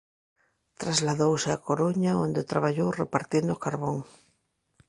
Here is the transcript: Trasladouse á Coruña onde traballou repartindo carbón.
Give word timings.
Trasladouse 0.81 1.49
á 1.55 1.57
Coruña 1.67 2.11
onde 2.25 2.47
traballou 2.51 2.89
repartindo 3.01 3.61
carbón. 3.65 3.97